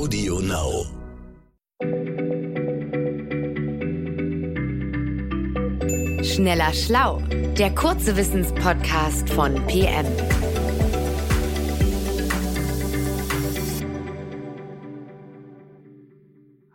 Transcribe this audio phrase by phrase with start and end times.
[0.00, 0.86] Audio Now.
[6.24, 7.20] Schneller Schlau,
[7.58, 10.06] der kurze Wissenspodcast von PM.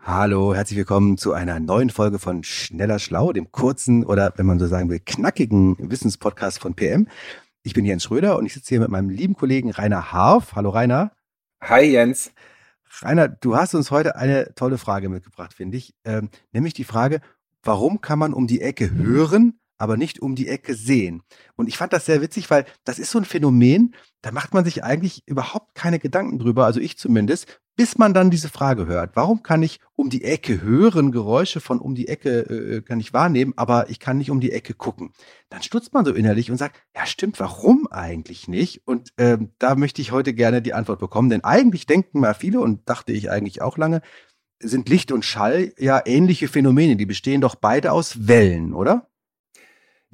[0.03, 4.59] Hallo, herzlich willkommen zu einer neuen Folge von Schneller Schlau, dem kurzen oder, wenn man
[4.59, 7.07] so sagen will, knackigen Wissenspodcast von PM.
[7.63, 10.55] Ich bin Jens Schröder und ich sitze hier mit meinem lieben Kollegen Rainer Harf.
[10.55, 11.11] Hallo Rainer.
[11.63, 12.31] Hi Jens.
[13.03, 15.93] Rainer, du hast uns heute eine tolle Frage mitgebracht, finde ich.
[16.03, 17.21] Ähm, nämlich die Frage,
[17.63, 21.23] warum kann man um die Ecke hören, aber nicht um die Ecke sehen?
[21.55, 24.65] Und ich fand das sehr witzig, weil das ist so ein Phänomen, da macht man
[24.65, 29.15] sich eigentlich überhaupt keine Gedanken drüber, also ich zumindest, bis man dann diese Frage hört.
[29.15, 33.13] Warum kann ich um die Ecke hören, Geräusche von um die Ecke äh, kann ich
[33.13, 35.11] wahrnehmen, aber ich kann nicht um die Ecke gucken?
[35.49, 38.81] Dann stutzt man so innerlich und sagt, ja stimmt, warum eigentlich nicht?
[38.85, 42.59] Und ähm, da möchte ich heute gerne die Antwort bekommen, denn eigentlich denken mal viele
[42.59, 44.01] und dachte ich eigentlich auch lange,
[44.59, 49.09] sind Licht und Schall ja ähnliche Phänomene, die bestehen doch beide aus Wellen, oder?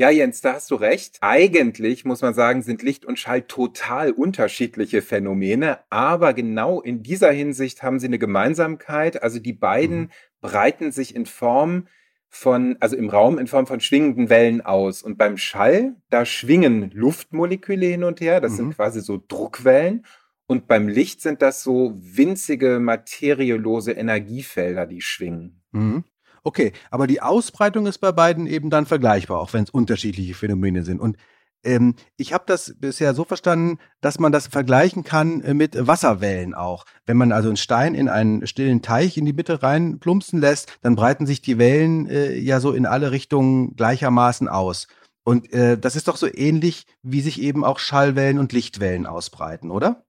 [0.02, 1.20] Ja, Jens, da hast du recht.
[1.22, 7.32] Eigentlich muss man sagen, sind Licht und Schall total unterschiedliche Phänomene, aber genau in dieser
[7.32, 9.22] Hinsicht haben sie eine Gemeinsamkeit.
[9.22, 10.10] Also die beiden mhm.
[10.42, 11.86] breiten sich in Form
[12.30, 15.04] von, also im Raum in Form von schwingenden Wellen aus.
[15.04, 18.58] Und beim Schall, da schwingen Luftmoleküle hin und her, das mhm.
[18.58, 20.08] sind quasi so Druckwellen.
[20.48, 25.62] Und beim Licht sind das so winzige materielose Energiefelder, die schwingen.
[25.74, 26.06] Mhm.
[26.44, 30.84] Okay, aber die Ausbreitung ist bei beiden eben dann vergleichbar, auch wenn es unterschiedliche Phänomene
[30.84, 31.00] sind.
[31.00, 31.18] Und
[31.64, 36.56] ähm, ich habe das bisher so verstanden, dass man das vergleichen kann äh, mit Wasserwellen
[36.56, 36.86] auch.
[37.06, 40.80] Wenn man also einen Stein in einen stillen Teich in die Mitte rein plumpsen lässt,
[40.82, 44.88] dann breiten sich die Wellen äh, ja so in alle Richtungen gleichermaßen aus.
[45.24, 49.70] Und äh, das ist doch so ähnlich, wie sich eben auch Schallwellen und Lichtwellen ausbreiten,
[49.70, 50.04] oder?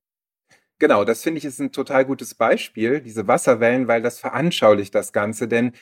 [0.79, 5.13] Genau, das finde ich ist ein total gutes Beispiel, diese Wasserwellen, weil das veranschaulicht das
[5.13, 5.47] Ganze.
[5.47, 5.73] Denn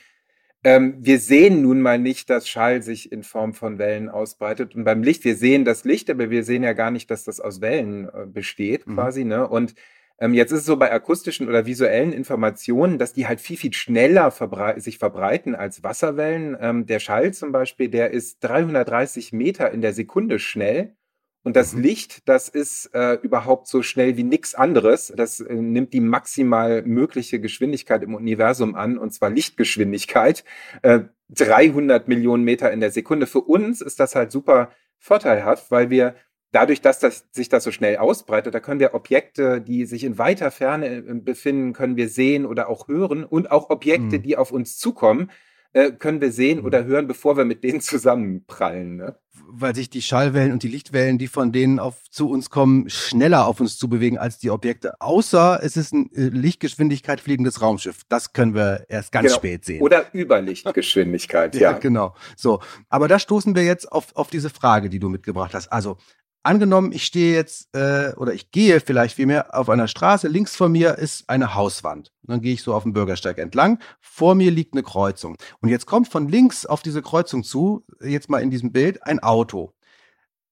[0.62, 4.74] ähm, wir sehen nun mal nicht, dass Schall sich in Form von Wellen ausbreitet.
[4.74, 7.40] Und beim Licht, wir sehen das Licht, aber wir sehen ja gar nicht, dass das
[7.40, 8.94] aus Wellen äh, besteht, mhm.
[8.94, 9.24] quasi.
[9.24, 9.48] Ne?
[9.48, 9.74] Und
[10.18, 13.72] ähm, jetzt ist es so bei akustischen oder visuellen Informationen, dass die halt viel, viel
[13.72, 16.56] schneller verbrei sich verbreiten als Wasserwellen.
[16.60, 20.94] Ähm, der Schall zum Beispiel, der ist 330 Meter in der Sekunde schnell.
[21.42, 21.82] Und das mhm.
[21.82, 25.12] Licht, das ist äh, überhaupt so schnell wie nichts anderes.
[25.16, 30.44] Das äh, nimmt die maximal mögliche Geschwindigkeit im Universum an, und zwar Lichtgeschwindigkeit.
[30.82, 31.00] Äh,
[31.30, 33.26] 300 Millionen Meter in der Sekunde.
[33.26, 36.16] Für uns ist das halt super vorteilhaft, weil wir
[36.52, 40.18] dadurch, dass das, sich das so schnell ausbreitet, da können wir Objekte, die sich in
[40.18, 44.22] weiter Ferne äh, befinden, können wir sehen oder auch hören und auch Objekte, mhm.
[44.22, 45.30] die auf uns zukommen,
[45.72, 46.64] äh, können wir sehen mhm.
[46.64, 48.96] oder hören, bevor wir mit denen zusammenprallen.
[48.96, 49.16] Ne?
[49.52, 53.46] Weil sich die Schallwellen und die Lichtwellen, die von denen auf, zu uns kommen, schneller
[53.46, 55.00] auf uns zubewegen als die Objekte.
[55.00, 58.02] Außer es ist ein äh, Lichtgeschwindigkeit fliegendes Raumschiff.
[58.08, 59.36] Das können wir erst ganz genau.
[59.36, 59.82] spät sehen.
[59.82, 61.72] Oder Überlichtgeschwindigkeit, ja.
[61.72, 61.78] ja.
[61.78, 62.14] Genau.
[62.36, 62.60] So.
[62.88, 65.72] Aber da stoßen wir jetzt auf, auf diese Frage, die du mitgebracht hast.
[65.72, 65.98] Also,
[66.42, 70.72] angenommen, ich stehe jetzt äh, oder ich gehe vielleicht vielmehr auf einer Straße, links von
[70.72, 72.12] mir ist eine Hauswand.
[72.22, 75.36] Dann gehe ich so auf dem Bürgersteig entlang, vor mir liegt eine Kreuzung.
[75.60, 79.20] Und jetzt kommt von links auf diese Kreuzung zu, jetzt mal in diesem Bild, ein
[79.20, 79.72] Auto.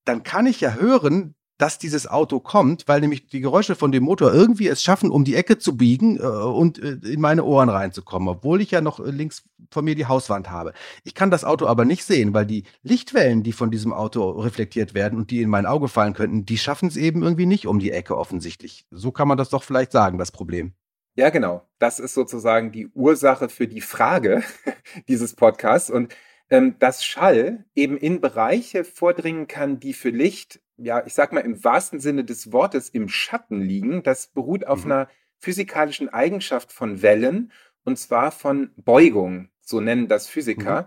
[0.05, 4.05] Dann kann ich ja hören, dass dieses Auto kommt, weil nämlich die Geräusche von dem
[4.05, 7.69] Motor irgendwie es schaffen, um die Ecke zu biegen äh, und äh, in meine Ohren
[7.69, 10.73] reinzukommen, obwohl ich ja noch äh, links von mir die Hauswand habe.
[11.05, 14.95] Ich kann das Auto aber nicht sehen, weil die Lichtwellen, die von diesem Auto reflektiert
[14.95, 17.81] werden und die in mein Auge fallen könnten, die schaffen es eben irgendwie nicht um
[17.81, 18.87] die Ecke offensichtlich.
[18.91, 20.73] So kann man das doch vielleicht sagen, das Problem.
[21.17, 21.67] Ja, genau.
[21.81, 24.45] Das ist sozusagen die Ursache für die Frage
[25.09, 26.15] dieses Podcasts und
[26.51, 31.41] ähm, dass Schall eben in Bereiche vordringen kann, die für Licht ja, ich sag mal
[31.41, 34.03] im wahrsten Sinne des Wortes im Schatten liegen.
[34.03, 34.93] Das beruht auf mhm.
[34.93, 35.09] einer
[35.39, 37.53] physikalischen Eigenschaft von Wellen
[37.85, 40.83] und zwar von Beugung, so nennen das Physiker.
[40.83, 40.87] Mhm.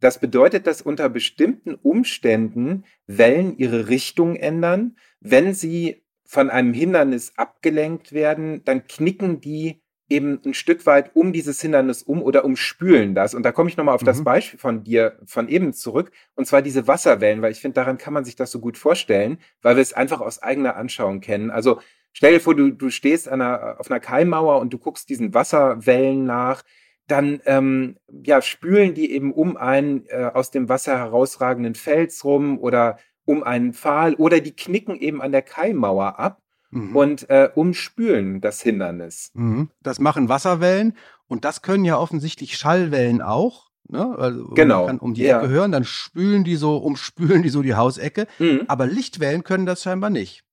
[0.00, 4.96] Das bedeutet, dass unter bestimmten Umständen Wellen ihre Richtung ändern.
[5.20, 11.32] Wenn sie von einem Hindernis abgelenkt werden, dann knicken die eben ein Stück weit um
[11.32, 13.34] dieses Hindernis um oder umspülen das.
[13.34, 14.06] Und da komme ich nochmal auf mhm.
[14.06, 16.10] das Beispiel von dir von eben zurück.
[16.34, 19.38] Und zwar diese Wasserwellen, weil ich finde, daran kann man sich das so gut vorstellen,
[19.62, 21.50] weil wir es einfach aus eigener Anschauung kennen.
[21.50, 21.80] Also
[22.12, 25.34] stell dir vor, du, du stehst an einer, auf einer Keimmauer und du guckst diesen
[25.34, 26.62] Wasserwellen nach.
[27.06, 32.58] Dann ähm, ja, spülen die eben um einen äh, aus dem Wasser herausragenden Fels rum
[32.58, 36.40] oder um einen Pfahl oder die knicken eben an der Keimmauer ab
[36.70, 36.96] mhm.
[36.96, 39.30] und äh, umspülen das Hindernis.
[39.34, 39.70] Mhm.
[39.82, 43.68] Das machen Wasserwellen und das können ja offensichtlich Schallwellen auch.
[43.88, 44.16] Ne?
[44.18, 44.80] Also genau.
[44.80, 45.38] Man kann um die ja.
[45.38, 48.26] Ecke hören, dann spülen die so, umspülen die so die Hausecke.
[48.38, 48.62] Mhm.
[48.68, 50.44] Aber Lichtwellen können das scheinbar nicht.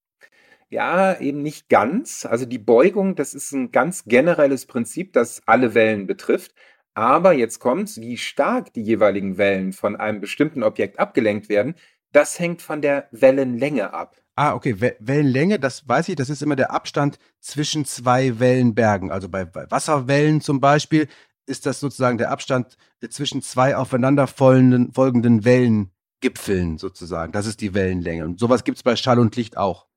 [0.70, 2.26] Ja, eben nicht ganz.
[2.26, 6.54] Also die Beugung, das ist ein ganz generelles Prinzip, das alle Wellen betrifft.
[6.96, 11.76] Aber jetzt kommt's, wie stark die jeweiligen Wellen von einem bestimmten Objekt abgelenkt werden,
[12.12, 14.16] das hängt von der Wellenlänge ab.
[14.36, 14.76] Ah, okay.
[15.00, 19.12] Wellenlänge, das weiß ich, das ist immer der Abstand zwischen zwei Wellenbergen.
[19.12, 21.08] Also bei, bei Wasserwellen zum Beispiel
[21.46, 22.76] ist das sozusagen der Abstand
[23.10, 27.32] zwischen zwei aufeinanderfolgenden folgenden Wellengipfeln sozusagen.
[27.32, 28.26] Das ist die Wellenlänge.
[28.26, 29.88] Und sowas gibt es bei Schall und Licht auch.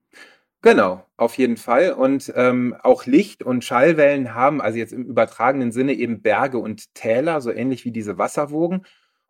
[0.61, 1.93] Genau, auf jeden Fall.
[1.93, 6.94] Und ähm, auch Licht- und Schallwellen haben, also jetzt im übertragenen Sinne, eben Berge und
[6.94, 8.84] Täler, so ähnlich wie diese Wasserwogen.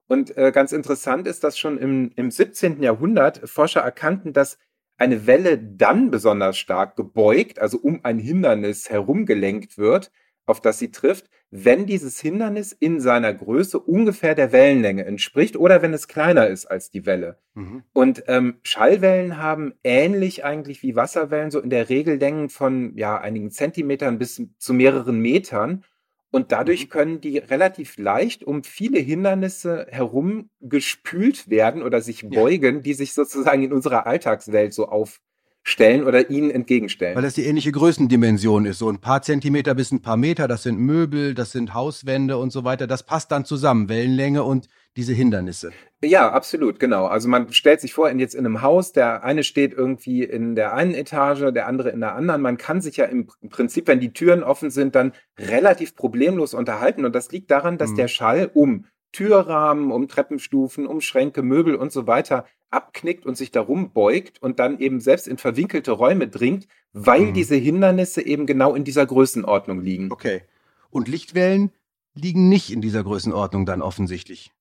[0.09, 2.83] Und äh, ganz interessant ist, dass schon im, im 17.
[2.83, 4.59] Jahrhundert Forscher erkannten, dass
[4.97, 10.11] eine Welle dann besonders stark gebeugt, also um ein Hindernis herumgelenkt wird,
[10.45, 15.83] auf das sie trifft, wenn dieses Hindernis in seiner Größe ungefähr der Wellenlänge entspricht oder
[15.83, 17.39] wenn es kleiner ist als die Welle.
[17.55, 17.85] Mhm.
[17.93, 23.19] Und ähm, Schallwellen haben ähnlich eigentlich wie Wasserwellen so in der Regel Längen von ja
[23.19, 25.85] einigen Zentimetern bis zu mehreren Metern.
[26.31, 26.89] Und dadurch mhm.
[26.91, 32.83] können die relativ leicht um viele Hindernisse herumgespült werden oder sich beugen, ja.
[32.83, 37.17] die sich sozusagen in unserer Alltagswelt so aufstellen oder ihnen entgegenstellen.
[37.17, 38.79] Weil das die ähnliche Größendimension ist.
[38.79, 42.51] So ein paar Zentimeter bis ein paar Meter, das sind Möbel, das sind Hauswände und
[42.53, 42.87] so weiter.
[42.87, 45.73] Das passt dann zusammen, Wellenlänge und diese Hindernisse.
[46.03, 47.07] Ja, absolut, genau.
[47.07, 50.55] Also man stellt sich vor, in jetzt in einem Haus, der eine steht irgendwie in
[50.55, 52.43] der einen Etage, der andere in der anderen.
[52.43, 57.05] Man kann sich ja im Prinzip, wenn die Türen offen sind, dann relativ problemlos unterhalten.
[57.05, 57.97] Und das liegt daran, dass mhm.
[57.97, 63.51] der Schall um Türrahmen, um Treppenstufen, um Schränke, Möbel und so weiter abknickt und sich
[63.51, 67.35] darum beugt und dann eben selbst in verwinkelte Räume dringt, weil mhm.
[67.35, 70.13] diese Hindernisse eben genau in dieser Größenordnung liegen.
[70.13, 70.43] Okay.
[70.91, 71.73] Und Lichtwellen
[72.15, 74.53] liegen nicht in dieser Größenordnung dann offensichtlich.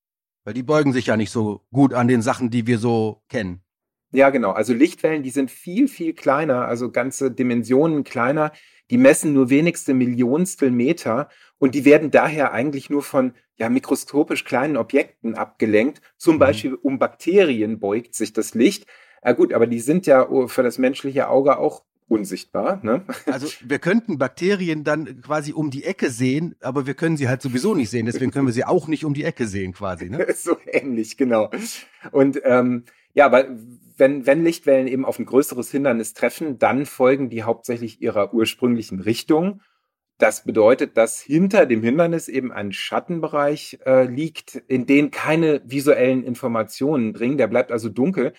[0.48, 3.60] Weil die beugen sich ja nicht so gut an den Sachen, die wir so kennen.
[4.14, 4.52] Ja, genau.
[4.52, 8.54] Also Lichtwellen, die sind viel, viel kleiner, also ganze Dimensionen kleiner.
[8.90, 11.28] Die messen nur wenigste Millionstel Meter
[11.58, 16.00] und die werden daher eigentlich nur von ja, mikroskopisch kleinen Objekten abgelenkt.
[16.16, 16.40] Zum mhm.
[16.40, 18.88] Beispiel um Bakterien beugt sich das Licht.
[19.26, 22.80] Ja gut, aber die sind ja für das menschliche Auge auch unsichtbar.
[22.84, 23.04] Ne?
[23.26, 27.42] Also wir könnten Bakterien dann quasi um die Ecke sehen, aber wir können sie halt
[27.42, 28.06] sowieso nicht sehen.
[28.06, 30.10] Deswegen können wir sie auch nicht um die Ecke sehen quasi.
[30.10, 30.26] Ne?
[30.36, 31.50] so ähnlich, genau.
[32.12, 33.46] Und ähm, ja, aber
[33.98, 39.00] wenn, wenn Lichtwellen eben auf ein größeres Hindernis treffen, dann folgen die hauptsächlich ihrer ursprünglichen
[39.00, 39.62] Richtung.
[40.20, 46.24] Das bedeutet, dass hinter dem Hindernis eben ein Schattenbereich äh, liegt, in den keine visuellen
[46.24, 47.38] Informationen dringen.
[47.38, 48.34] Der bleibt also dunkel.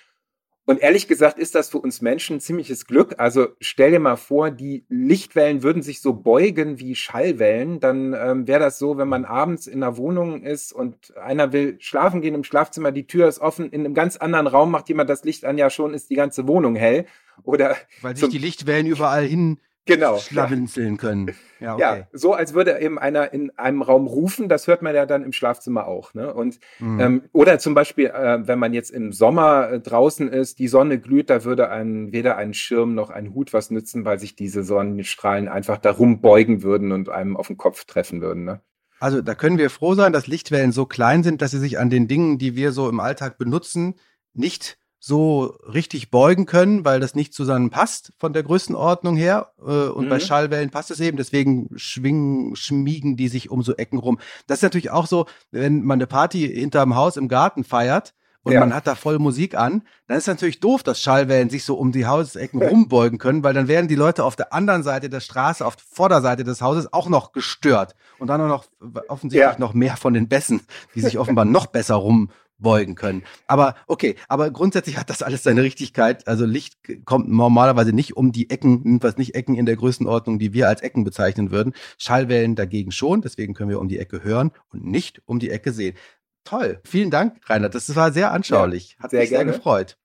[0.69, 3.15] Und ehrlich gesagt ist das für uns Menschen ein ziemliches Glück.
[3.17, 7.81] Also stell dir mal vor, die Lichtwellen würden sich so beugen wie Schallwellen.
[7.81, 11.79] Dann ähm, wäre das so, wenn man abends in einer Wohnung ist und einer will
[11.81, 15.09] schlafen gehen im Schlafzimmer, die Tür ist offen, in einem ganz anderen Raum macht jemand
[15.09, 17.07] das Licht an, ja schon ist die ganze Wohnung hell.
[17.45, 21.35] Oder weil sich die Lichtwellen überall hin genau, schlawinzeln können.
[21.61, 21.83] Ja, okay.
[21.83, 25.25] ja, so als würde eben einer in einem Raum rufen, das hört man ja dann
[25.25, 26.15] im Schlafzimmer auch.
[26.15, 26.33] Ne?
[26.33, 27.01] Und, mhm.
[27.01, 31.01] ähm, oder zum Beispiel, äh, wenn man jetzt im Sommer äh, draußen ist, die Sonne
[31.01, 34.63] glüht, da würde ein, weder ein Schirm noch ein Hut was nützen, weil sich diese
[34.63, 38.45] Sonnenstrahlen einfach darum beugen würden und einem auf den Kopf treffen würden.
[38.45, 38.61] Ne?
[39.01, 41.91] Also da können wir froh sein, dass Lichtwellen so klein sind, dass sie sich an
[41.91, 43.95] den Dingen, die wir so im Alltag benutzen,
[44.35, 49.53] nicht so richtig beugen können, weil das nicht zusammenpasst von der Größenordnung her.
[49.61, 50.09] Äh, und mhm.
[50.09, 54.19] bei Schallwellen passt es eben, deswegen schwingen, schmiegen die sich um so Ecken rum.
[54.47, 58.53] Das ist natürlich auch so, wenn man eine Party hinterm Haus im Garten feiert und
[58.55, 58.61] ja.
[58.61, 61.93] man hat da voll Musik an, dann ist natürlich doof, dass Schallwellen sich so um
[61.93, 65.65] die Hausecken rumbeugen können, weil dann werden die Leute auf der anderen Seite der Straße,
[65.65, 67.95] auf der Vorderseite des Hauses auch noch gestört.
[68.19, 68.65] Und dann auch noch
[69.09, 69.59] offensichtlich ja.
[69.59, 70.63] noch mehr von den Bässen,
[70.95, 73.23] die sich offenbar noch besser rum beugen können.
[73.47, 76.27] Aber okay, aber grundsätzlich hat das alles seine Richtigkeit.
[76.29, 80.53] Also Licht kommt normalerweise nicht um die Ecken, jedenfalls nicht Ecken in der Größenordnung, die
[80.53, 81.73] wir als Ecken bezeichnen würden.
[81.99, 85.73] Schallwellen dagegen schon, deswegen können wir um die Ecke hören und nicht um die Ecke
[85.73, 85.97] sehen.
[86.45, 87.75] Toll, vielen Dank, Reinhard.
[87.75, 88.97] Das war sehr anschaulich.
[88.99, 89.45] Ja, Hat sehr mich gerne.
[89.51, 89.99] sehr gefreut.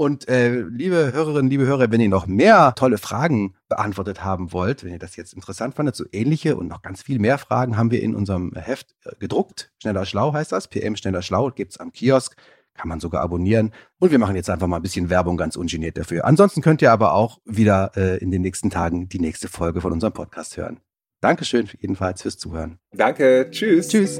[0.00, 4.82] Und äh, liebe Hörerinnen, liebe Hörer, wenn ihr noch mehr tolle Fragen beantwortet haben wollt,
[4.82, 7.90] wenn ihr das jetzt interessant fandet, so ähnliche und noch ganz viel mehr Fragen haben
[7.90, 9.70] wir in unserem Heft äh, gedruckt.
[9.78, 10.68] Schneller Schlau heißt das.
[10.68, 12.34] PM Schneller Schlau gibt's am Kiosk.
[12.72, 13.74] Kann man sogar abonnieren.
[13.98, 16.24] Und wir machen jetzt einfach mal ein bisschen Werbung ganz ungeniert dafür.
[16.24, 19.92] Ansonsten könnt ihr aber auch wieder äh, in den nächsten Tagen die nächste Folge von
[19.92, 20.80] unserem Podcast hören.
[21.20, 22.78] Dankeschön jedenfalls fürs Zuhören.
[22.92, 23.48] Danke.
[23.50, 23.88] Tschüss.
[23.88, 24.18] Tschüss.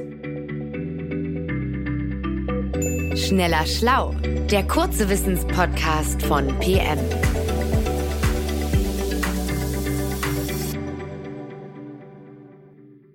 [3.31, 4.11] Schneller Schlau,
[4.51, 6.99] der kurze Wissenspodcast von PM.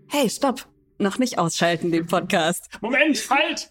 [0.07, 0.67] Hey, stopp!
[0.97, 2.71] Noch nicht ausschalten, den Podcast.
[2.81, 3.71] Moment, halt!